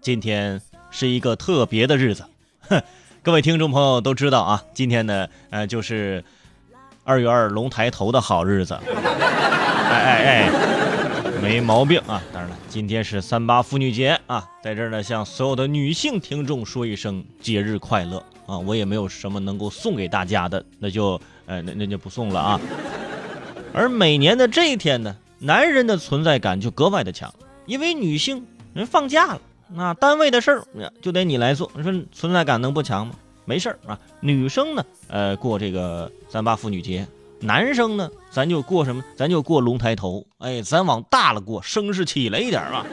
[0.00, 0.60] 今天
[0.90, 2.24] 是一个特别的日子，
[2.60, 2.82] 哼，
[3.22, 6.24] 各位听众朋友都知道啊，今天呢，呃，就是
[7.04, 10.50] 二月二龙抬头的好日子， 哎哎哎，
[11.42, 12.22] 没毛病啊。
[12.32, 18.56] 当然了，今天是三八妇女节啊，在这儿呢，向所有的女性听众说一声节日快乐啊！
[18.58, 22.60] 我也没有什么能够送给大家的，那就呃，那那就不送了啊。
[23.74, 27.32] 而每年的这一天呢，男人的存在感就格外的强，
[27.66, 29.40] 因为女性人放假了，
[29.72, 30.64] 那单位的事儿
[31.00, 31.70] 就得你来做。
[31.76, 33.14] 你说存在感能不强吗？
[33.44, 37.06] 没事儿啊，女生呢，呃，过这个三八妇女节，
[37.40, 39.02] 男生呢，咱就过什么？
[39.16, 40.24] 咱就过龙抬头。
[40.38, 42.86] 哎，咱往大了过，声势起来一点吧。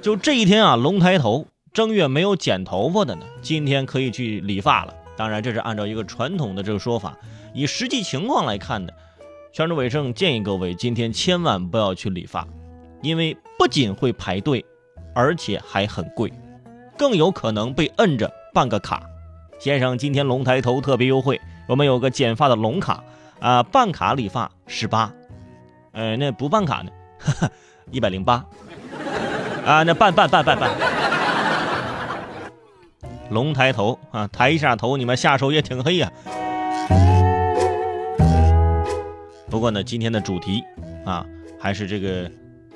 [0.00, 4.94] 就这一天啊，龙抬头，正月没有剪头发的呢，今天可以去理发了。
[5.16, 7.16] 当然，这是按照一个传统的这个说法，
[7.54, 8.92] 以实际情况来看的。
[9.52, 12.46] 全州卫生建议各位今天千万不要去理发，
[13.02, 14.64] 因为不仅会排队，
[15.14, 16.32] 而且还很贵，
[16.96, 19.02] 更有可能被摁着办个卡。
[19.58, 23.02] 先生，今天龙抬头特别优惠，我们有个剪发的龙卡。
[23.40, 25.12] 啊，办卡理发十八，
[25.90, 26.90] 呃，那不办卡呢，
[27.90, 28.44] 一百零八。
[29.66, 30.70] 啊，那办办办办办，
[33.30, 33.98] 龙抬头。
[34.12, 36.12] 啊，抬一下头，你们下手也挺黑呀。
[39.50, 40.62] 不过呢，今天的主题
[41.04, 41.26] 啊，
[41.60, 42.30] 还是这个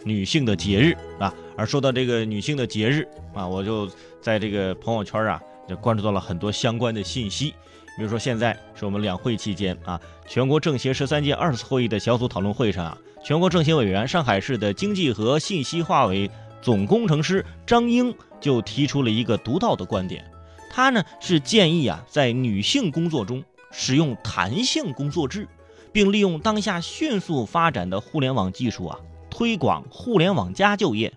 [0.06, 1.34] 女性的节日啊。
[1.56, 3.90] 而说到这个女性的节日啊，我就
[4.22, 7.54] 在这个朋友圈啊，就关注到了很多相关的信息。
[7.98, 16.30] 比如说，现在是我们两会期间啊，全国政协十三届二次会议的小组讨论会上啊，全国政协委员、上海市的经济和信息化委
[16.62, 20.24] 总工程师张英就提出了一个独到的观点，
[20.70, 25.48] 他呢是建议啊，在女性工作中使用弹性工作制。
[25.92, 29.00] 并利用当下迅速发展的互联网技术啊，
[29.36, 31.12] 推广“互联网加”就业。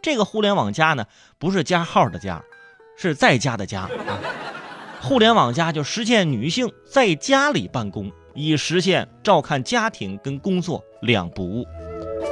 [0.00, 1.06] 这个“互联网加”呢，
[1.40, 2.40] 不是加号的加，
[2.96, 3.90] 是在家的家啊。
[5.00, 11.66] 互联网加就实现女性在家里办公，以实现照看家庭跟工作两不误。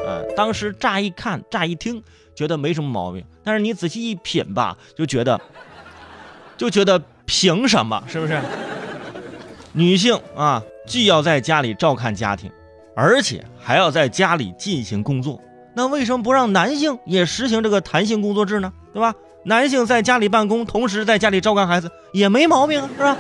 [0.07, 2.01] 呃，当时乍一看、乍一听，
[2.37, 5.41] 觉得没什么毛病，但是你仔细一品吧，就觉得，
[6.57, 8.01] 就觉得凭什么？
[8.07, 8.41] 是不是？
[9.73, 10.63] 女性啊。
[10.85, 12.51] 既要在家里照看家庭，
[12.95, 15.41] 而且还要在家里进行工作，
[15.75, 18.73] 那为什么不让男性也实行这个弹性工作制呢？
[18.93, 19.15] 对吧？
[19.45, 23.17] 男性在家里办公，同时在家里照看孩子也没毛病啊，是吧？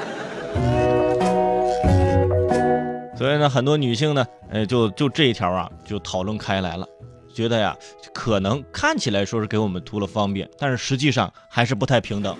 [3.16, 6.86] 所以呢，很多女性呢，呃，就就这一条啊，就讨论开来了，
[7.34, 7.76] 觉得呀，
[8.12, 12.36] 可能看起来说是给我们图了方便，但是实际上还是不太平等。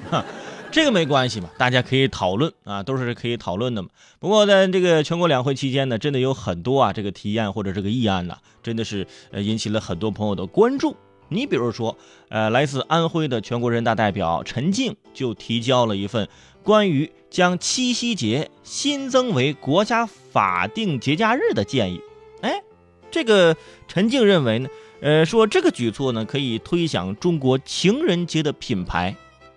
[0.73, 3.91] 这个没关系嘛，大家可以讨论啊，都是可以讨论的嘛。
[4.19, 10.97] 不过在这个全国两会期间呢，真的有很多啊，这个提案或者这个议案呢，真的是呃引起了很多朋友的关注。
[11.29, 11.99] 你比如说，
[12.31, 16.27] 呃，来自安徽的全国人大代表陈静就提交了一份
[16.63, 22.01] 关于将七夕节新增为国家法定节假日的建议。
[22.41, 22.63] 哎，
[23.11, 23.55] 这个
[23.87, 24.69] 陈静认为呢，
[25.03, 29.15] 呃，说这个举措呢可以推响中国情人节的品牌。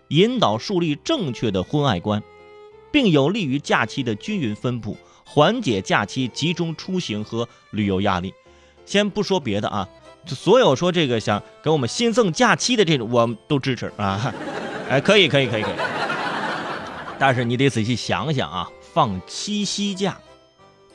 [0.09, 2.21] 引导树立正确的婚爱观，
[2.91, 4.95] 并有利于假期的均匀分布，
[5.25, 8.33] 缓解假期集中出行和旅游压力。
[8.85, 9.87] 先不说别的啊，
[10.27, 14.33] 所有说这个想给我们新增假期的这种，我们都支持啊。
[14.87, 15.73] 哎，可以，可以，可以，可以。
[17.17, 20.15] 但是你得仔细想想啊，放七夕假，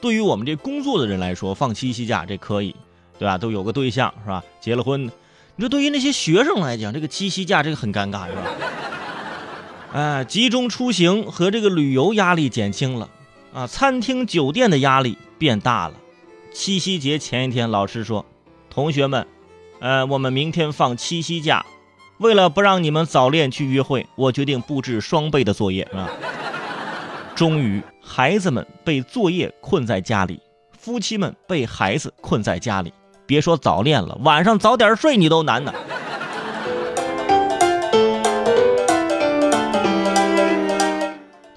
[0.00, 2.76] 对于我们这工作的人来说，放七夕假这可以，
[3.18, 3.36] 对吧？
[3.36, 4.44] 都有个对象是吧？
[4.60, 5.04] 结了婚，
[5.56, 8.42] 你说对于那些学生来讲，这个七夕假这个很尴尬是吧？
[9.92, 13.08] 啊，集中出行和这个旅游压力减轻了，
[13.52, 15.94] 啊，餐厅酒店的压力变大了。
[16.52, 18.24] 七夕节前一天，老师说
[18.70, 19.26] ：“同学们，
[19.80, 21.66] 呃，我们明天放七夕假，
[22.18, 26.08] 为了不让你们早恋去约会，我决定布置双倍的作业。”啊，
[27.34, 30.40] 终于，孩子们被作业困在家里，
[30.78, 32.92] 夫妻们被孩子困在家里，
[33.26, 35.74] 别说早恋了，晚上早点睡你都难呢。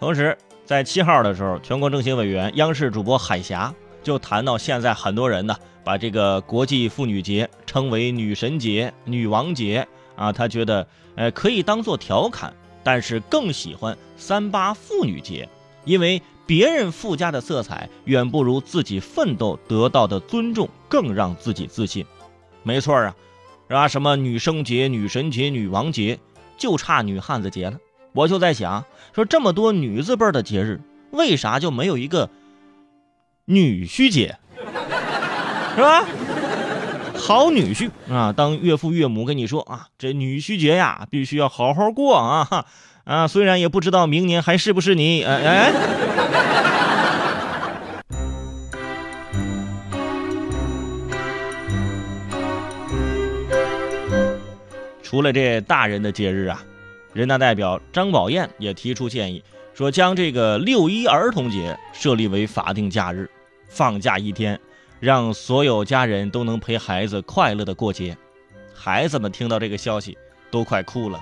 [0.04, 3.74] 同时，在七号的时候，全国政协委员、央视主播海霞
[4.04, 10.86] 就谈到，现在很多人呢把这个国际妇女节称为女神节、女王节啊，他觉得
[11.16, 12.54] 呃可以当做调侃，
[12.84, 15.48] 但是更喜欢三八妇女节，
[15.86, 22.06] 因为别人附加的色彩远不如自己奋斗得到的尊重更让自己自信。
[22.62, 23.16] 没错啊，
[23.70, 23.88] 是吧？
[23.88, 26.20] 什么女生节、女神节、女王节，
[26.58, 27.80] 就差女汉子节了。
[28.14, 30.80] 我就在想，说这么多女字辈的节日，
[31.12, 32.30] 为啥就没有一个
[33.46, 34.38] 女婿节，
[35.76, 36.06] 是吧？
[37.16, 42.66] 好女婿啊，当岳父岳母跟你说啊，这女婿节呀，必须要好好过啊
[43.06, 43.28] 啊！
[43.28, 45.72] 虽然也不知道明年还是不是你，哎哎。
[55.02, 56.64] 除了这大人的节日啊，
[57.14, 59.44] 人大代表张宝燕也提出建议，
[59.74, 63.30] 说将这个六一儿童节设立为法定假日，
[63.70, 64.60] 放假一天。
[65.00, 68.16] 让所有家人都能陪孩子快乐的过节，
[68.74, 70.18] 孩子们听到这个消息
[70.50, 71.20] 都快哭了。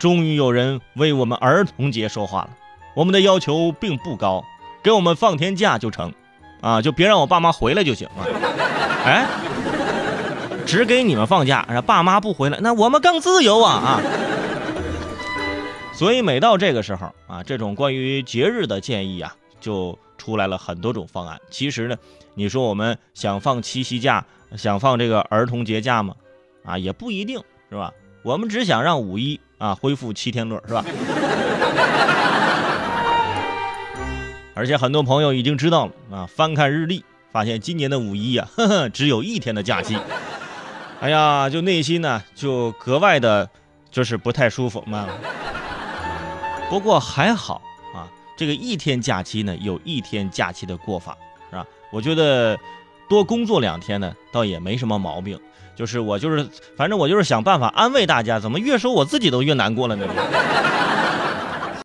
[0.00, 2.50] 终于有人为我们儿童节说话了。
[2.96, 4.44] 我们的要求并不高，
[4.82, 6.12] 给我们放天假就成，
[6.60, 8.26] 啊，就别让我爸妈回来就行了。
[9.04, 9.24] 哎，
[10.66, 14.00] 只给你们放假，让爸妈不回来，那我们更自由啊啊！
[16.00, 21.38] 所以每到这个时候啊，这种关于节日的建议啊，就出来了很多种方案。
[21.50, 21.96] 其实呢。
[22.32, 24.24] 你说我们想放七夕假，
[24.56, 26.14] 想放这个儿童节假吗？
[26.64, 27.38] 啊，也不一定
[27.68, 27.92] 是吧？
[28.22, 30.82] 我们只想让五一啊恢复七天乐，是吧？
[34.54, 39.98] 而且很多朋友已经知道了啊，翻看日历，发现今年的五一呀，呵呵，只有一天的假期。
[41.00, 43.50] 哎呀，就内心呢就格外的，
[43.90, 45.06] 就是不太舒服嘛。
[46.70, 47.60] 不过还好
[47.92, 51.18] 啊，这个一天假期呢，有一天假期的过法。
[51.50, 51.66] 是吧？
[51.90, 52.56] 我觉得
[53.08, 55.36] 多工作两天呢，倒也没什么毛病。
[55.74, 60.06] 就是我就是，反正我就是想办法安慰大家，怎么越说我自己都越难过了呢？